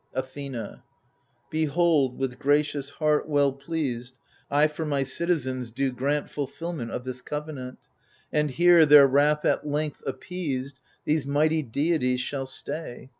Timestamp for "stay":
12.47-13.09